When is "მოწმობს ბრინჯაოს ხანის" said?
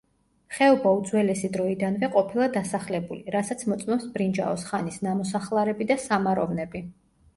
3.73-5.01